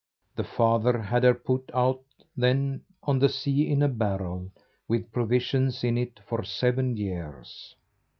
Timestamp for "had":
0.99-1.23